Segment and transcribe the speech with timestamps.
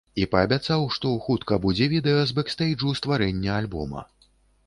[0.21, 4.01] І паабяцаў, што хутка будзе відэа з бэкстэйджу стварэння альбома.